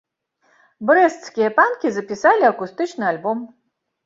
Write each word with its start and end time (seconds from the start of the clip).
Брэсцкія 0.89 1.49
панкі 1.59 1.93
запісалі 1.99 2.49
акустычны 2.51 3.05
альбом. 3.13 3.45